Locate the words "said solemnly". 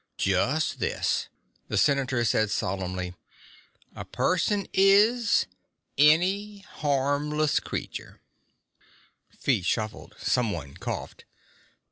2.25-3.13